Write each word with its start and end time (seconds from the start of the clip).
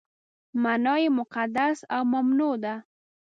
معنا 0.63 0.93
یې 1.01 1.09
مقدس 1.19 1.77
او 1.95 2.01
ممنوع 2.13 2.53
ده. 2.63 2.75